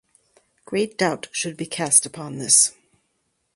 [0.65, 2.71] Great doubt should be cast upon this.